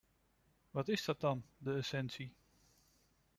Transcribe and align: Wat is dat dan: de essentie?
Wat 0.71 0.87
is 0.87 1.05
dat 1.05 1.19
dan: 1.19 1.43
de 1.57 1.73
essentie? 1.75 2.33